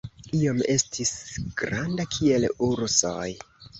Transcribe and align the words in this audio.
Iom 0.37 0.61
estis 0.75 1.11
granda 1.63 2.07
kiel 2.17 2.49
ursoj. 2.69 3.29